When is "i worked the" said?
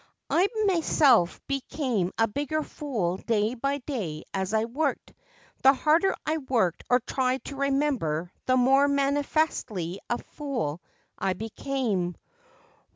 4.51-5.73